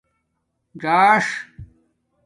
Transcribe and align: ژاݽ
ژاݽ 0.81 1.25